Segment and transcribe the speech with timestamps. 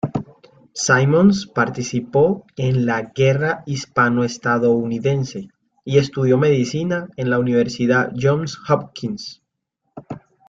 [0.73, 5.49] Simmons participó en la Guerra Hispano-Estadounidense,
[5.85, 9.43] y estudió medicina en la Universidad Johns Hopkins.